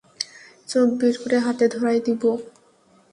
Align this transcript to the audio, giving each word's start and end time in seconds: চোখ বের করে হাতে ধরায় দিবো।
চোখ 0.67 0.87
বের 0.99 1.15
করে 1.21 1.37
হাতে 1.39 1.65
ধরায় 1.67 2.01
দিবো। 2.05 2.31